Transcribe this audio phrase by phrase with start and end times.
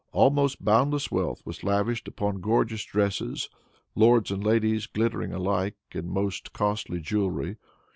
[0.13, 3.51] Almost boundless wealth was lavished upon gorgeous dresses
[3.93, 7.57] lords and ladies glittering alike in most costly jewelry.